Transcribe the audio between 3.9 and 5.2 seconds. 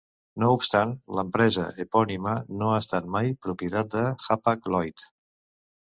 de Hapag-Lloyd.